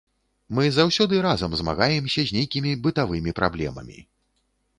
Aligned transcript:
Мы 0.59 0.63
заўсёды 0.77 1.19
разам 1.25 1.53
змагаемся 1.59 2.21
з 2.31 2.37
нейкімі 2.39 2.71
бытавымі 2.87 3.37
праблемамі. 3.43 3.99